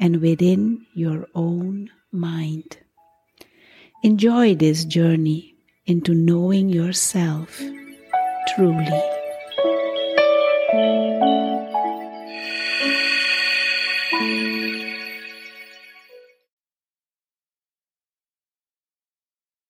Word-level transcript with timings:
and 0.00 0.22
within 0.22 0.86
your 0.94 1.26
own 1.34 1.90
mind. 2.10 2.78
Enjoy 4.02 4.54
this 4.54 4.84
journey 4.86 5.54
into 5.84 6.14
knowing 6.14 6.70
yourself 6.70 7.60
truly. 8.54 9.02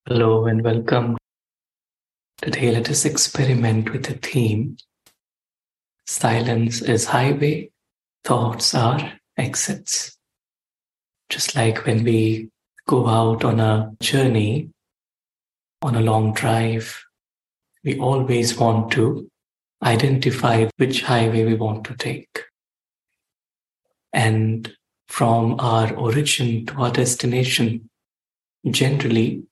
Hello 0.07 0.45
and 0.45 0.63
welcome. 0.63 1.17
Today, 2.41 2.71
let 2.71 2.89
us 2.89 3.05
experiment 3.05 3.91
with 3.91 4.05
the 4.05 4.13
theme 4.13 4.77
Silence 6.07 6.81
is 6.81 7.05
highway, 7.05 7.71
thoughts 8.25 8.73
are 8.75 9.13
exits 9.37 10.17
just 11.31 11.55
like 11.55 11.85
when 11.85 12.03
we 12.03 12.49
go 12.85 13.07
out 13.07 13.45
on 13.45 13.59
a 13.61 13.95
journey, 14.01 14.69
on 15.81 15.95
a 15.95 16.01
long 16.01 16.33
drive, 16.33 17.01
we 17.83 17.97
always 17.97 18.57
want 18.57 18.91
to 18.91 19.29
identify 19.81 20.67
which 20.77 21.03
highway 21.03 21.45
we 21.45 21.55
want 21.55 21.85
to 21.85 21.95
take. 21.95 22.43
And 24.13 24.71
from 25.07 25.55
our 25.59 25.95
origin 25.95 26.65
to 26.65 26.73
our 26.75 26.91
destination, 26.91 27.89
generally, 28.69 29.43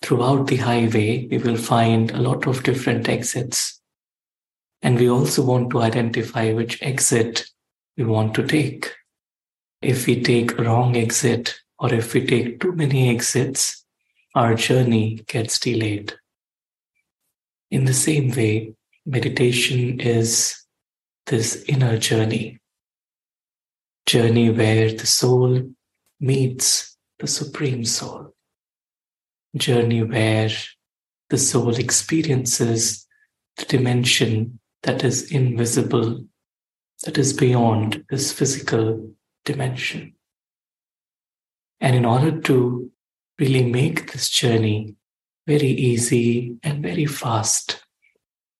throughout 0.00 0.46
the 0.46 0.56
highway, 0.56 1.28
we 1.30 1.38
will 1.38 1.58
find 1.58 2.10
a 2.10 2.20
lot 2.20 2.46
of 2.46 2.62
different 2.62 3.08
exits. 3.08 3.80
And 4.80 4.98
we 4.98 5.10
also 5.10 5.44
want 5.44 5.70
to 5.70 5.82
identify 5.82 6.52
which 6.52 6.82
exit 6.82 7.46
we 7.96 8.04
want 8.04 8.34
to 8.34 8.46
take 8.46 8.92
if 9.86 10.08
we 10.08 10.20
take 10.20 10.58
wrong 10.58 10.96
exit 10.96 11.54
or 11.78 11.94
if 11.94 12.12
we 12.12 12.26
take 12.26 12.58
too 12.58 12.72
many 12.72 13.08
exits, 13.08 13.84
our 14.34 14.56
journey 14.56 15.22
gets 15.28 15.60
delayed. 15.60 16.12
In 17.70 17.84
the 17.84 17.94
same 17.94 18.30
way, 18.32 18.74
meditation 19.06 20.00
is 20.00 20.60
this 21.26 21.64
inner 21.68 21.98
journey, 21.98 22.58
journey 24.06 24.50
where 24.50 24.92
the 24.92 25.06
soul 25.06 25.70
meets 26.18 26.96
the 27.20 27.28
supreme 27.28 27.84
soul, 27.84 28.34
journey 29.56 30.02
where 30.02 30.50
the 31.30 31.38
soul 31.38 31.76
experiences 31.76 33.06
the 33.56 33.64
dimension 33.66 34.58
that 34.82 35.04
is 35.04 35.30
invisible, 35.30 36.24
that 37.04 37.18
is 37.18 37.32
beyond 37.32 38.04
this 38.10 38.32
physical 38.32 39.12
dimension. 39.46 40.12
And 41.80 41.96
in 41.96 42.04
order 42.04 42.38
to 42.42 42.90
really 43.38 43.64
make 43.64 44.12
this 44.12 44.28
journey 44.28 44.96
very 45.46 45.68
easy 45.68 46.58
and 46.62 46.82
very 46.82 47.06
fast, 47.06 47.82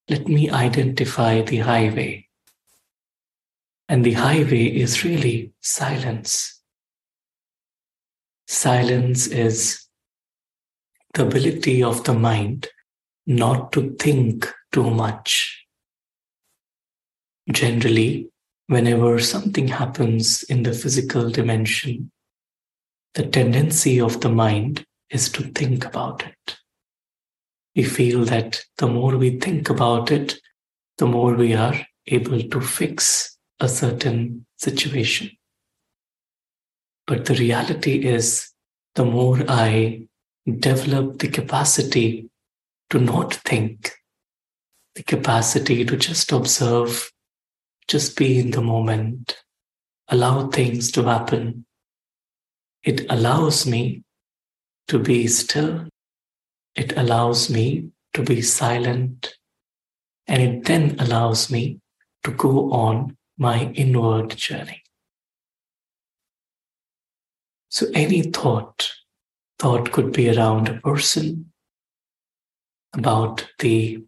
let 0.08 0.28
me 0.28 0.48
identify 0.48 1.42
the 1.42 1.58
highway. 1.58 2.28
And 3.88 4.04
the 4.04 4.14
highway 4.14 4.66
is 4.66 5.04
really 5.04 5.52
silence. 5.60 6.62
Silence 8.46 9.26
is 9.26 9.86
the 11.14 11.26
ability 11.26 11.82
of 11.82 12.04
the 12.04 12.14
mind 12.14 12.68
not 13.26 13.72
to 13.72 13.94
think 13.96 14.52
too 14.72 14.90
much. 14.90 15.66
Generally, 17.50 18.28
whenever 18.68 19.18
something 19.20 19.68
happens 19.68 20.42
in 20.44 20.62
the 20.62 20.72
physical 20.72 21.30
dimension, 21.30 22.10
the 23.14 23.26
tendency 23.26 24.00
of 24.00 24.20
the 24.20 24.28
mind 24.28 24.84
is 25.10 25.30
to 25.30 25.42
think 25.42 25.84
about 25.84 26.24
it. 26.24 26.56
We 27.74 27.84
feel 27.84 28.24
that 28.24 28.62
the 28.78 28.86
more 28.86 29.16
we 29.16 29.38
think 29.38 29.70
about 29.70 30.10
it, 30.10 30.38
the 30.98 31.06
more 31.06 31.34
we 31.34 31.54
are 31.54 31.74
able 32.06 32.42
to 32.42 32.60
fix 32.60 33.36
a 33.60 33.68
certain 33.68 34.46
situation. 34.58 35.30
But 37.06 37.26
the 37.26 37.34
reality 37.34 38.04
is, 38.04 38.50
the 38.94 39.04
more 39.04 39.38
I 39.48 40.08
develop 40.58 41.18
the 41.18 41.28
capacity 41.28 42.28
to 42.90 42.98
not 42.98 43.34
think, 43.34 43.92
the 44.94 45.02
capacity 45.02 45.84
to 45.84 45.96
just 45.96 46.32
observe 46.32 47.10
just 47.88 48.16
be 48.16 48.38
in 48.38 48.50
the 48.50 48.62
moment, 48.62 49.36
allow 50.08 50.48
things 50.48 50.90
to 50.92 51.04
happen. 51.04 51.66
It 52.82 53.06
allows 53.10 53.66
me 53.66 54.02
to 54.88 54.98
be 54.98 55.26
still. 55.26 55.88
It 56.74 56.96
allows 56.96 57.50
me 57.50 57.90
to 58.14 58.22
be 58.22 58.42
silent. 58.42 59.34
And 60.26 60.42
it 60.42 60.64
then 60.64 60.96
allows 60.98 61.50
me 61.50 61.80
to 62.24 62.32
go 62.32 62.72
on 62.72 63.16
my 63.38 63.70
inward 63.74 64.36
journey. 64.36 64.82
So, 67.68 67.86
any 67.94 68.22
thought, 68.22 68.90
thought 69.58 69.92
could 69.92 70.12
be 70.12 70.34
around 70.34 70.68
a 70.68 70.80
person, 70.80 71.52
about 72.94 73.46
the 73.58 74.02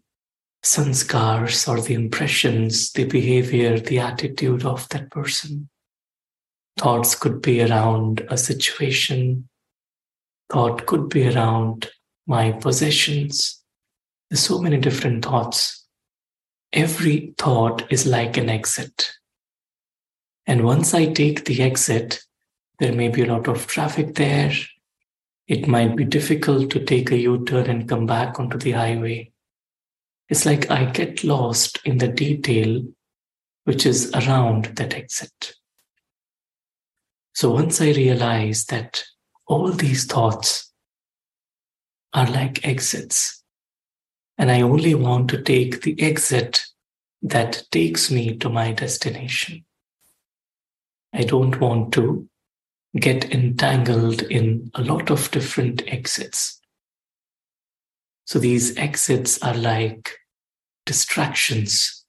sanskars 0.63 1.67
or 1.67 1.81
the 1.81 1.93
impressions, 1.93 2.91
the 2.91 3.05
behavior, 3.05 3.79
the 3.79 3.99
attitude 3.99 4.65
of 4.65 4.87
that 4.89 5.09
person. 5.09 5.69
Thoughts 6.77 7.15
could 7.15 7.41
be 7.41 7.61
around 7.61 8.25
a 8.29 8.37
situation. 8.37 9.49
Thought 10.51 10.85
could 10.85 11.09
be 11.09 11.29
around 11.29 11.89
my 12.27 12.51
possessions. 12.51 13.61
There's 14.29 14.41
so 14.41 14.59
many 14.59 14.77
different 14.77 15.25
thoughts. 15.25 15.87
Every 16.71 17.33
thought 17.37 17.91
is 17.91 18.05
like 18.05 18.37
an 18.37 18.49
exit. 18.49 19.11
And 20.45 20.63
once 20.63 20.93
I 20.93 21.07
take 21.07 21.45
the 21.45 21.61
exit, 21.61 22.21
there 22.79 22.93
may 22.93 23.09
be 23.09 23.23
a 23.23 23.33
lot 23.33 23.47
of 23.47 23.67
traffic 23.67 24.15
there. 24.15 24.51
It 25.47 25.67
might 25.67 25.95
be 25.95 26.05
difficult 26.05 26.69
to 26.71 26.83
take 26.83 27.11
a 27.11 27.17
U 27.17 27.43
turn 27.45 27.69
and 27.69 27.89
come 27.89 28.05
back 28.05 28.39
onto 28.39 28.57
the 28.57 28.71
highway. 28.71 29.31
It's 30.29 30.45
like 30.45 30.69
I 30.69 30.85
get 30.85 31.23
lost 31.23 31.79
in 31.85 31.97
the 31.97 32.07
detail 32.07 32.83
which 33.65 33.85
is 33.85 34.11
around 34.13 34.65
that 34.77 34.93
exit. 34.95 35.53
So 37.33 37.51
once 37.51 37.81
I 37.81 37.91
realize 37.91 38.65
that 38.65 39.03
all 39.45 39.71
these 39.71 40.05
thoughts 40.05 40.71
are 42.13 42.29
like 42.29 42.65
exits. 42.65 43.43
And 44.37 44.49
I 44.51 44.61
only 44.61 44.95
want 44.95 45.29
to 45.31 45.41
take 45.41 45.81
the 45.81 46.01
exit 46.01 46.63
that 47.21 47.63
takes 47.71 48.09
me 48.09 48.37
to 48.37 48.49
my 48.49 48.71
destination. 48.71 49.65
I 51.13 51.23
don't 51.23 51.59
want 51.59 51.93
to 51.93 52.29
get 52.95 53.31
entangled 53.33 54.21
in 54.23 54.71
a 54.75 54.81
lot 54.81 55.09
of 55.09 55.29
different 55.31 55.83
exits. 55.87 56.59
So 58.25 58.39
these 58.39 58.77
exits 58.77 59.41
are 59.41 59.55
like 59.55 60.18
distractions, 60.89 62.03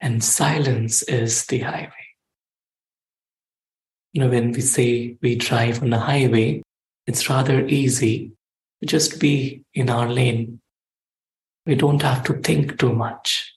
and 0.00 0.24
silence 0.24 1.02
is 1.02 1.44
the 1.44 1.58
highway. 1.58 2.06
You 4.14 4.22
know, 4.22 4.30
when 4.30 4.52
we 4.52 4.62
say 4.62 5.18
we 5.20 5.34
drive 5.34 5.82
on 5.82 5.92
a 5.92 5.98
highway, 5.98 6.62
it's 7.06 7.28
rather 7.28 7.66
easy 7.66 8.32
to 8.80 8.86
just 8.86 9.20
be 9.20 9.62
in 9.74 9.90
our 9.90 10.08
lane. 10.08 10.58
We 11.66 11.74
don't 11.74 12.00
have 12.00 12.24
to 12.28 12.32
think 12.40 12.78
too 12.78 12.94
much. 12.94 13.54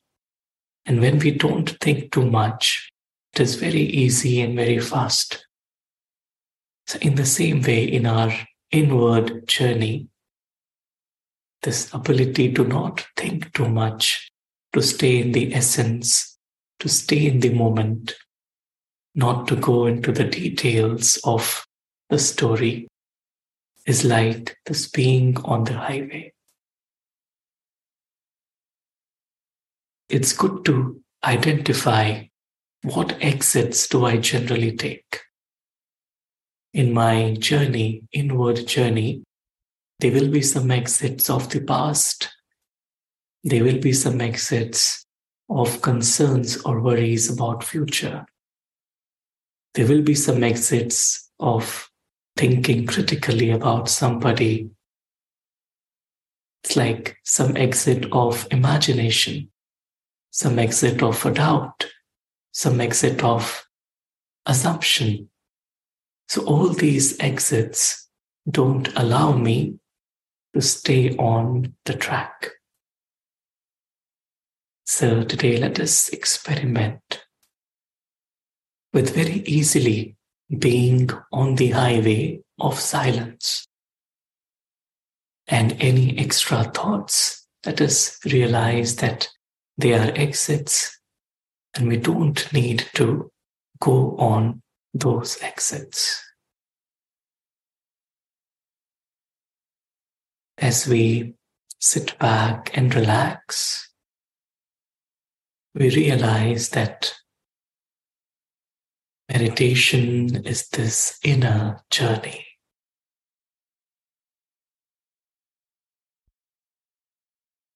And 0.86 1.00
when 1.00 1.20
we 1.20 1.32
don't 1.32 1.70
think 1.80 2.12
too 2.12 2.26
much, 2.26 2.92
it 3.34 3.40
is 3.40 3.56
very 3.56 3.86
easy 4.04 4.42
and 4.42 4.54
very 4.54 4.80
fast. 4.80 5.48
So, 6.88 7.00
in 7.02 7.16
the 7.16 7.26
same 7.26 7.62
way, 7.62 7.86
in 7.86 8.06
our 8.06 8.34
inward 8.72 9.48
journey, 9.48 10.10
this 11.62 11.94
ability 11.94 12.54
to 12.54 12.64
not 12.64 13.06
think 13.16 13.52
too 13.54 13.68
much, 13.68 14.32
to 14.74 14.82
stay 14.82 15.20
in 15.20 15.32
the 15.32 15.54
essence, 15.54 16.38
to 16.80 16.88
stay 16.88 17.28
in 17.28 17.40
the 17.40 17.54
moment, 17.54 18.16
not 19.16 19.48
to 19.48 19.56
go 19.56 19.86
into 19.86 20.12
the 20.12 20.24
details 20.24 21.20
of 21.24 21.66
the 22.10 22.20
story, 22.20 22.88
is 23.86 24.06
like 24.06 24.58
this 24.66 24.90
being 24.90 25.38
on 25.44 25.64
the 25.64 25.74
highway. 25.74 26.32
It's 30.08 30.34
good 30.34 30.66
to 30.66 31.02
identify 31.24 32.24
what 32.84 33.18
exits 33.22 33.88
do 33.88 34.06
I 34.06 34.18
generally 34.18 34.72
take? 34.72 35.22
In 36.74 36.94
my 36.94 37.34
journey, 37.34 38.04
inward 38.14 38.66
journey, 38.68 39.24
there 40.00 40.12
will 40.12 40.30
be 40.30 40.42
some 40.42 40.72
exits 40.72 41.30
of 41.30 41.50
the 41.50 41.60
past. 41.60 42.30
There 43.44 43.64
will 43.64 43.80
be 43.80 43.92
some 43.92 44.22
exits 44.22 45.06
of 45.50 45.82
concerns 45.82 46.62
or 46.62 46.82
worries 46.82 47.30
about 47.30 47.64
future. 47.64 48.26
There 49.74 49.88
will 49.88 50.02
be 50.02 50.16
some 50.16 50.44
exits 50.44 51.30
of 51.40 51.90
thinking 52.38 52.86
critically 52.86 53.50
about 53.50 53.90
somebody. 53.90 54.70
It's 56.64 56.76
like 56.76 57.18
some 57.24 57.58
exit 57.58 58.06
of 58.12 58.48
imagination, 58.52 59.52
some 60.32 60.60
exit 60.60 61.04
of 61.04 61.26
a 61.26 61.32
doubt, 61.32 61.88
some 62.52 62.80
exit 62.80 63.24
of 63.24 63.66
assumption. 64.46 65.30
So 66.30 66.46
all 66.46 66.70
these 66.70 67.20
exits 67.20 68.10
don't 68.50 68.88
allow 68.96 69.34
me 69.34 69.79
to 70.60 70.68
stay 70.68 71.16
on 71.16 71.74
the 71.86 71.94
track. 71.94 72.50
So 74.86 75.24
today 75.24 75.58
let 75.58 75.80
us 75.80 76.10
experiment 76.10 77.24
with 78.92 79.16
very 79.16 79.42
easily 79.46 80.18
being 80.58 81.12
on 81.32 81.56
the 81.56 81.70
highway 81.70 82.42
of 82.60 82.78
silence. 82.78 83.68
And 85.48 85.78
any 85.80 86.18
extra 86.20 86.66
thoughts, 86.66 87.48
let 87.66 87.80
us 87.80 88.20
realize 88.26 88.98
that 88.98 89.30
they 89.78 89.94
are 89.94 90.12
exits 90.14 91.00
and 91.74 91.88
we 91.88 91.96
don't 91.96 92.52
need 92.52 92.86
to 92.96 93.32
go 93.80 94.18
on 94.18 94.62
those 94.94 95.42
exits. 95.42 96.22
As 100.62 100.86
we 100.86 101.36
sit 101.80 102.20
back 102.20 102.72
and 102.74 102.94
relax, 102.94 103.90
we 105.74 105.90
realize 105.90 106.70
that 106.72 107.14
meditation 109.30 110.46
is 110.46 110.68
this 110.68 111.18
inner 111.24 111.82
journey. 111.90 112.46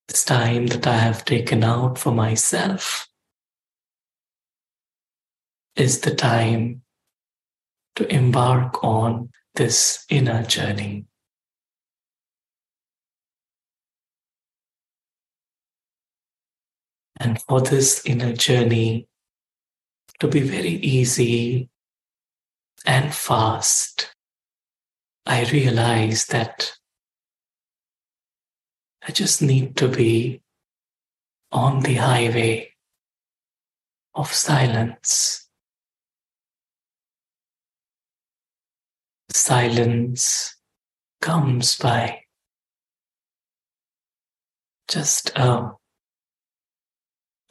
This 0.10 0.26
time 0.26 0.68
that 0.68 0.86
I 0.86 0.98
have 0.98 1.24
taken 1.24 1.64
out 1.64 1.98
for 1.98 2.12
myself 2.12 3.08
is 5.78 6.02
the 6.02 6.14
time 6.14 6.82
to 7.96 8.14
embark 8.14 8.84
on 8.84 9.30
this 9.56 10.06
inner 10.10 10.44
journey. 10.44 11.06
And 17.18 17.42
for 17.42 17.62
this 17.62 18.06
inner 18.06 18.34
journey 18.34 19.08
to 20.20 20.28
be 20.28 20.42
very 20.42 20.76
easy 20.76 21.70
and 22.86 23.14
fast, 23.14 24.14
I 25.26 25.46
realize 25.46 26.26
that 26.28 26.74
I 29.08 29.12
just 29.12 29.42
need 29.42 29.78
to 29.78 29.88
be 29.88 30.42
on 31.52 31.82
the 31.82 31.96
highway 31.96 32.74
of 34.16 34.34
silence. 34.34 35.44
silence 39.44 40.56
comes 41.22 41.78
by 41.78 42.22
just 44.88 45.32
a, 45.36 45.72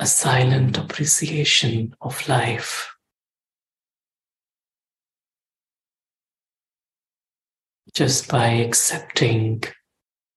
a 0.03 0.07
silent 0.07 0.77
appreciation 0.77 1.95
of 2.01 2.29
life. 2.29 2.93
Just 7.95 8.29
by 8.29 8.49
accepting 8.49 9.63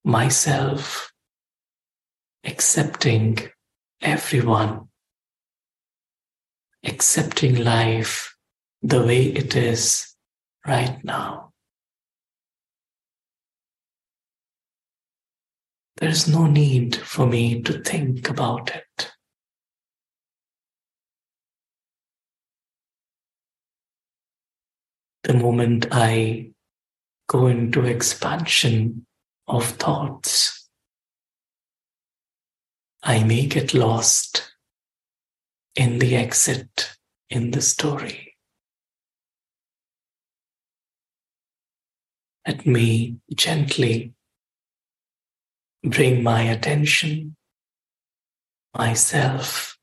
myself, 0.04 1.10
accepting 2.44 3.38
everyone, 4.00 4.86
accepting 6.84 7.56
life 7.56 8.36
the 8.82 9.04
way 9.04 9.24
it 9.24 9.56
is 9.56 10.14
right 10.64 10.96
now. 11.02 11.50
There 15.96 16.10
is 16.10 16.28
no 16.28 16.46
need 16.46 16.94
for 16.94 17.26
me 17.26 17.62
to 17.62 17.82
think 17.82 18.30
about 18.30 18.70
it. 18.70 19.15
The 25.26 25.34
moment 25.34 25.88
I 25.90 26.52
go 27.28 27.48
into 27.48 27.84
expansion 27.84 29.06
of 29.48 29.64
thoughts, 29.70 30.68
I 33.02 33.24
may 33.24 33.46
get 33.46 33.74
lost 33.74 34.52
in 35.74 35.98
the 35.98 36.14
exit 36.14 36.92
in 37.28 37.50
the 37.50 37.60
story. 37.60 38.36
Let 42.46 42.64
me 42.64 43.16
gently 43.34 44.14
bring 45.82 46.22
my 46.22 46.42
attention, 46.42 47.34
myself, 48.78 49.76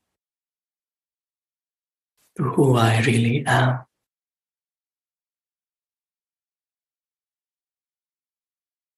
to 2.38 2.44
who 2.44 2.78
I 2.78 3.02
really 3.02 3.44
am. 3.44 3.80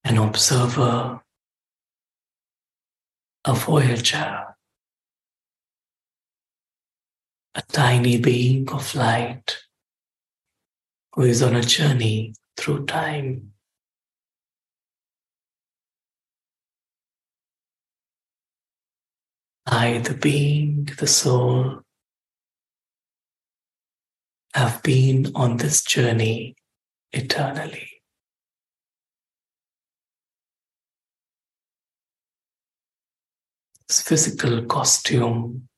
An 0.09 0.19
observer, 0.19 1.21
a 3.45 3.55
voyager, 3.55 4.55
a 7.57 7.63
tiny 7.73 8.17
being 8.17 8.71
of 8.71 8.95
light 8.95 9.57
who 11.13 11.23
is 11.23 11.43
on 11.43 11.57
a 11.57 11.63
journey 11.63 12.35
through 12.57 12.87
time. 12.87 13.53
I, 19.67 19.99
the 19.99 20.15
being, 20.15 20.89
the 21.01 21.09
soul, 21.09 21.81
have 24.55 24.85
been 24.85 25.33
on 25.35 25.57
this 25.57 25.83
journey 25.83 26.55
eternally. 27.13 27.96
This 33.89 34.01
physical 34.01 34.65
costume 34.65 35.69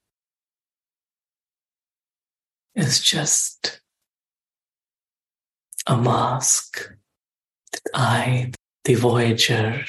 is 2.74 3.00
just 3.00 3.80
a 5.86 5.96
mask 5.96 6.94
that 7.72 7.82
I, 7.94 8.52
the 8.84 8.94
Voyager, 8.94 9.84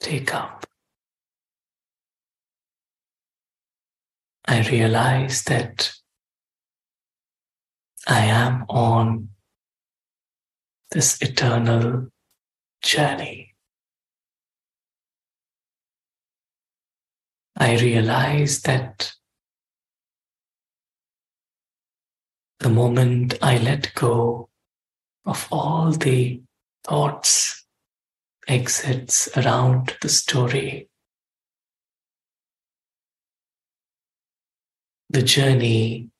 take 0.00 0.34
up. 0.34 0.66
I 4.48 4.68
realize 4.68 5.42
that 5.44 5.92
I 8.06 8.26
am 8.26 8.64
on 8.68 9.30
this 10.92 11.20
eternal 11.20 12.08
journey. 12.82 13.55
I 17.58 17.78
realize 17.78 18.60
that 18.62 19.12
the 22.58 22.68
moment 22.68 23.34
I 23.40 23.56
let 23.56 23.94
go 23.94 24.50
of 25.24 25.48
all 25.50 25.92
the 25.92 26.42
thoughts, 26.84 27.64
exits 28.46 29.28
around 29.36 29.96
the 30.02 30.08
story, 30.08 30.88
the 35.08 35.22
journey 35.22 36.10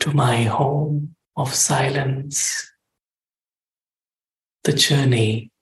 to 0.00 0.12
my 0.12 0.42
home 0.42 1.14
of 1.36 1.54
silence, 1.54 2.68
the 4.64 4.72
journey 4.72 5.52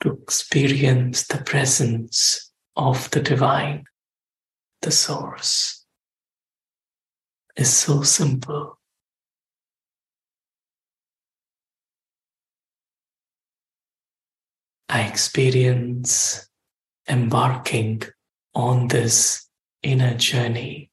to 0.00 0.12
experience 0.12 1.26
the 1.26 1.38
presence 1.38 2.49
of 2.80 3.10
the 3.10 3.20
divine, 3.20 3.84
the 4.80 4.90
source, 4.90 5.84
is 7.54 7.70
so 7.70 8.02
simple. 8.02 8.78
I 14.88 15.02
experience 15.02 16.48
embarking 17.06 18.02
on 18.54 18.88
this 18.88 19.46
inner 19.82 20.14
journey. 20.14 20.90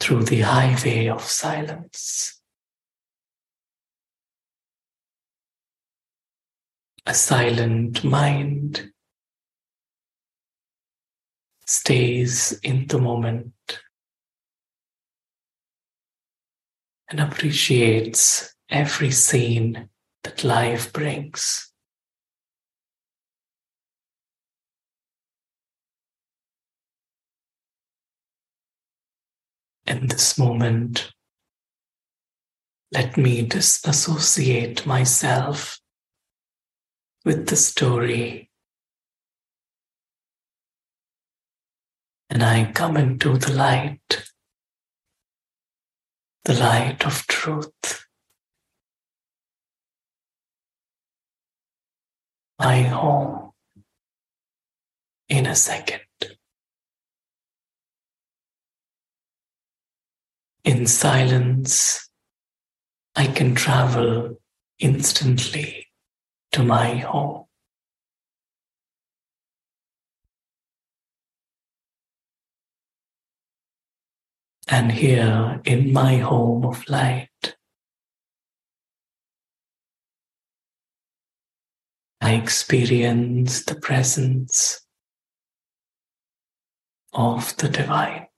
Through 0.00 0.24
the 0.24 0.40
highway 0.40 1.08
of 1.08 1.22
silence. 1.22 2.35
A 7.08 7.14
silent 7.14 8.02
mind 8.02 8.90
stays 11.64 12.58
in 12.64 12.88
the 12.88 12.98
moment 12.98 13.52
and 17.08 17.20
appreciates 17.20 18.52
every 18.68 19.12
scene 19.12 19.88
that 20.24 20.42
life 20.42 20.92
brings. 20.92 21.72
In 29.86 30.08
this 30.08 30.36
moment, 30.36 31.12
let 32.90 33.16
me 33.16 33.42
disassociate 33.42 34.84
myself 34.84 35.78
with 37.26 37.48
the 37.48 37.56
story. 37.56 38.48
And 42.30 42.42
I 42.42 42.70
come 42.72 42.96
into 42.96 43.36
the 43.36 43.52
light, 43.52 44.30
the 46.44 46.54
light 46.54 47.04
of 47.04 47.26
truth. 47.26 48.06
my 52.58 52.80
home 52.80 53.50
in 55.28 55.44
a 55.44 55.54
second. 55.54 56.00
In 60.64 60.86
silence, 60.86 62.08
I 63.14 63.26
can 63.26 63.54
travel 63.54 64.40
instantly 64.78 65.85
to 66.56 66.62
my 66.62 66.96
home. 66.96 67.44
And 74.66 74.90
here 74.90 75.60
in 75.66 75.92
my 75.92 76.16
home 76.16 76.64
of 76.64 76.88
light, 76.88 77.56
I 82.22 82.32
experience 82.32 83.62
the 83.64 83.74
presence 83.74 84.80
of 87.12 87.54
the 87.58 87.68
divine. 87.68 88.28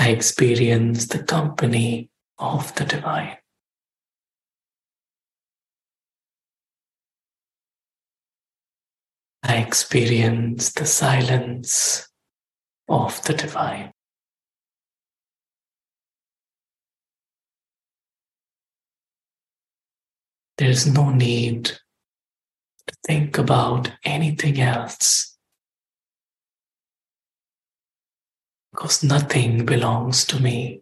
I 0.00 0.08
experience 0.08 1.08
the 1.08 1.22
company 1.22 2.08
of 2.38 2.74
the 2.74 2.86
divine. 2.86 3.36
I 9.42 9.56
experience 9.56 10.72
the 10.72 10.86
silence 10.86 12.08
of 12.88 13.22
the 13.24 13.34
divine. 13.34 13.92
There 20.56 20.70
is 20.70 20.86
no 20.86 21.10
need 21.10 21.64
to 21.66 22.96
think 23.06 23.36
about 23.36 23.92
anything 24.02 24.62
else 24.62 25.29
because 28.80 29.04
nothing 29.04 29.66
belongs 29.66 30.24
to 30.24 30.40
me 30.40 30.80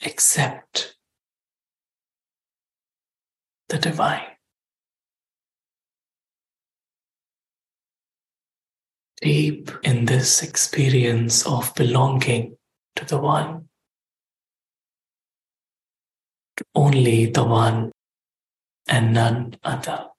except 0.00 0.96
the 3.68 3.76
divine. 3.76 4.22
deep 9.22 9.70
in 9.82 10.04
this 10.04 10.42
experience 10.42 11.46
of 11.46 11.74
belonging 11.74 12.56
to 12.94 13.04
the 13.06 13.18
One, 13.18 13.68
to 16.56 16.64
only 16.74 17.26
the 17.26 17.44
One 17.44 17.92
and 18.86 19.14
none 19.14 19.56
other. 19.64 20.15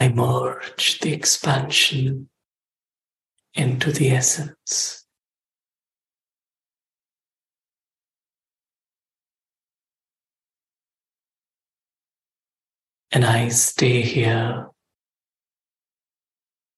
I 0.00 0.08
merge 0.10 1.00
the 1.00 1.12
expansion 1.12 2.28
into 3.54 3.90
the 3.90 4.10
essence. 4.10 5.04
And 13.10 13.24
I 13.24 13.48
stay 13.48 14.02
here 14.02 14.68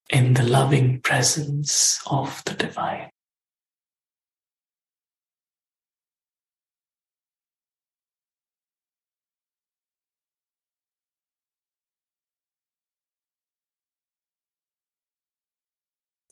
in 0.09 0.33
the 0.33 0.45
loving 0.45 1.03
presence 1.03 2.01
of 2.07 2.43
the 2.47 2.55
divine. 2.55 3.11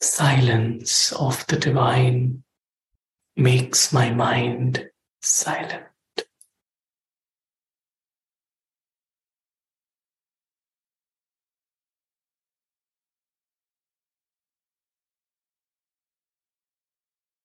Silence 0.00 1.12
of 1.12 1.44
the 1.48 1.56
divine 1.56 2.42
makes 3.36 3.92
my 3.92 4.10
mind 4.10 4.88
silent. 5.20 5.84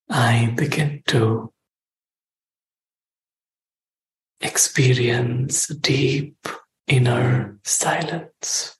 I 0.08 0.52
begin 0.56 1.02
to 1.08 1.52
experience 4.40 5.66
deep 5.66 6.46
inner 6.86 7.58
silence. 7.64 8.78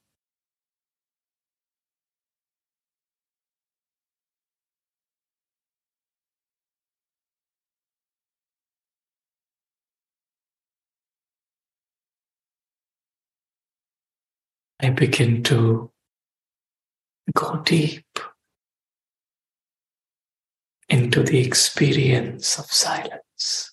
I 14.84 14.90
begin 14.90 15.42
to 15.44 15.90
go 17.34 17.56
deep 17.64 18.04
into 20.90 21.22
the 21.22 21.38
experience 21.38 22.58
of 22.58 22.66
silence. 22.66 23.72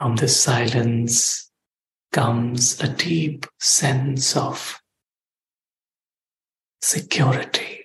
From 0.00 0.16
this 0.16 0.40
silence 0.40 1.52
comes 2.10 2.80
a 2.80 2.88
deep 2.88 3.46
sense 3.60 4.36
of 4.36 4.80
security. 6.82 7.77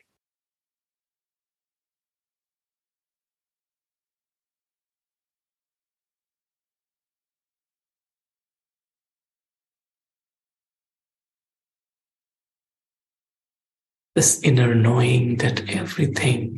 This 14.23 14.41
inner 14.41 14.73
knowing 14.73 15.35
that 15.39 15.69
everything 15.69 16.57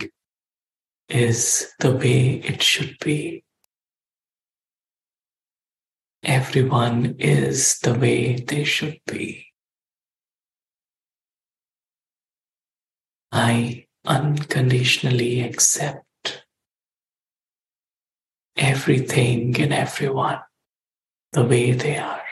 is 1.09 1.73
the 1.79 1.95
way 1.95 2.35
it 2.45 2.61
should 2.61 2.95
be. 2.99 3.43
Everyone 6.21 7.15
is 7.17 7.79
the 7.79 7.95
way 7.95 8.35
they 8.35 8.65
should 8.65 8.99
be. 9.07 9.47
I 13.31 13.87
unconditionally 14.05 15.41
accept 15.41 16.45
everything 18.55 19.59
and 19.59 19.73
everyone 19.73 20.41
the 21.31 21.45
way 21.45 21.71
they 21.71 21.97
are. 21.97 22.24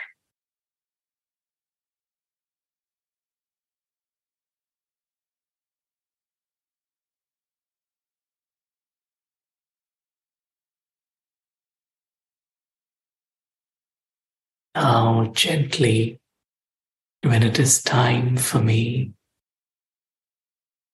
Gently, 15.33 16.19
when 17.23 17.41
it 17.41 17.57
is 17.57 17.81
time 17.81 18.37
for 18.37 18.59
me 18.59 19.13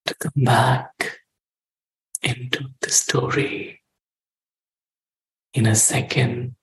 to 0.06 0.16
come 0.16 0.44
back 0.46 1.20
into 2.24 2.70
the 2.80 2.90
story 2.90 3.82
in 5.54 5.66
a 5.66 5.76
second, 5.76 6.56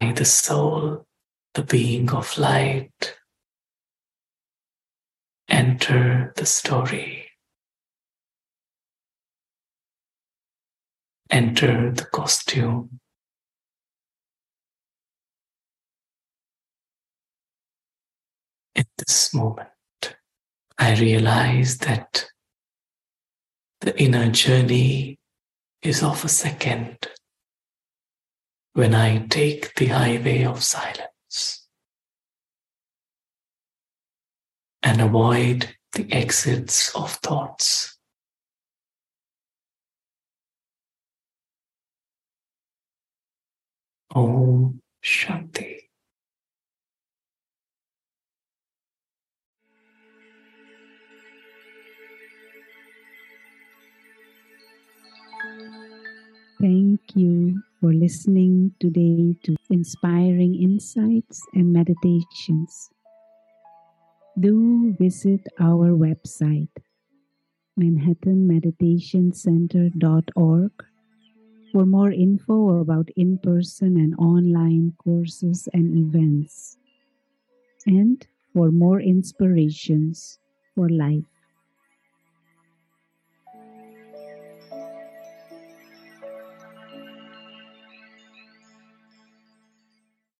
may 0.00 0.12
the 0.12 0.26
soul, 0.26 1.06
the 1.54 1.62
being 1.62 2.10
of 2.10 2.36
light, 2.36 3.16
enter 5.48 6.34
the 6.36 6.46
story. 6.46 7.30
Enter 11.30 11.92
the 11.92 12.04
costume. 12.04 13.00
In 18.78 18.84
this 18.96 19.34
moment, 19.34 19.68
I 20.78 20.94
realize 20.94 21.78
that 21.78 22.26
the 23.80 24.00
inner 24.00 24.30
journey 24.30 25.18
is 25.82 26.02
of 26.04 26.24
a 26.24 26.28
second 26.28 27.08
when 28.74 28.94
I 28.94 29.26
take 29.26 29.74
the 29.74 29.86
highway 29.86 30.44
of 30.44 30.62
silence 30.62 31.66
and 34.84 35.00
avoid 35.00 35.74
the 35.94 36.12
exits 36.12 36.94
of 36.94 37.10
thoughts. 37.14 37.98
Om 44.14 44.80
Shanti. 45.04 45.87
Thank 56.60 57.14
you 57.14 57.62
for 57.80 57.94
listening 57.94 58.74
today 58.80 59.36
to 59.44 59.54
inspiring 59.70 60.60
insights 60.60 61.40
and 61.54 61.72
meditations. 61.72 62.90
Do 64.40 64.92
visit 64.98 65.46
our 65.60 65.94
website, 65.94 66.74
manhattanmeditationcenter.org, 67.78 70.72
for 71.70 71.86
more 71.86 72.10
info 72.10 72.80
about 72.80 73.08
in 73.14 73.38
person 73.38 73.96
and 73.96 74.16
online 74.18 74.94
courses 74.98 75.68
and 75.72 75.96
events, 75.96 76.76
and 77.86 78.26
for 78.52 78.72
more 78.72 79.00
inspirations 79.00 80.40
for 80.74 80.88
life. 80.88 81.37